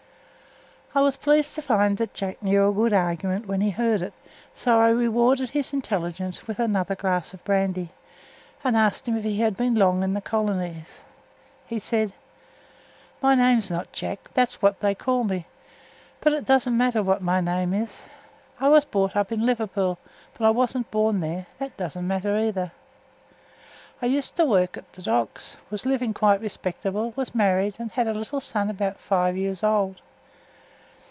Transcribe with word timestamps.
I 0.93 0.99
was 0.99 1.15
pleased 1.15 1.55
to 1.55 1.61
find 1.61 1.95
that 1.99 2.13
Jack 2.13 2.43
knew 2.43 2.67
a 2.67 2.73
good 2.73 2.91
argument 2.91 3.47
when 3.47 3.61
he 3.61 3.69
heard 3.69 4.01
it, 4.01 4.11
so 4.53 4.77
I 4.81 4.89
rewarded 4.89 5.51
his 5.51 5.71
intelligence 5.71 6.45
with 6.47 6.59
another 6.59 6.95
glass 6.95 7.33
of 7.33 7.41
brandy, 7.45 7.91
and 8.61 8.75
asked 8.75 9.07
him 9.07 9.15
if 9.15 9.23
he 9.23 9.39
had 9.39 9.55
been 9.55 9.75
long 9.75 10.03
in 10.03 10.13
the 10.13 10.19
colonies. 10.19 10.99
He 11.65 11.79
said: 11.79 12.11
"My 13.21 13.35
name's 13.35 13.71
not 13.71 13.93
Jack; 13.93 14.31
that's 14.33 14.61
what 14.61 14.81
they 14.81 14.93
call 14.93 15.23
me, 15.23 15.45
but 16.19 16.33
it 16.33 16.43
doesn't 16.43 16.75
matter 16.77 17.01
what 17.01 17.21
my 17.21 17.39
name 17.39 17.73
is. 17.73 18.03
I 18.59 18.67
was 18.67 18.83
brought 18.83 19.15
up 19.15 19.31
in 19.31 19.45
Liverpool, 19.45 19.97
but 20.37 20.45
I 20.45 20.49
wasn't 20.49 20.91
born 20.91 21.21
there; 21.21 21.45
that 21.57 21.77
doesn't 21.77 22.05
matter 22.05 22.37
either. 22.37 22.73
I 24.01 24.07
used 24.07 24.35
to 24.35 24.43
work 24.45 24.75
at 24.75 24.91
the 24.91 25.01
docks, 25.01 25.55
was 25.69 25.85
living 25.85 26.13
quite 26.13 26.41
respectable, 26.41 27.11
was 27.15 27.33
married 27.33 27.77
and 27.79 27.93
had 27.93 28.09
a 28.09 28.13
little 28.13 28.41
son 28.41 28.69
about 28.69 28.99
five 28.99 29.37
years 29.37 29.63
old. 29.63 30.01